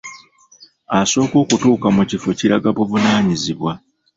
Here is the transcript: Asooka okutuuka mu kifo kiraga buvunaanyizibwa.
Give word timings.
Asooka 0.99 1.35
okutuuka 1.43 1.87
mu 1.95 2.03
kifo 2.09 2.29
kiraga 2.39 2.69
buvunaanyizibwa. 2.77 3.71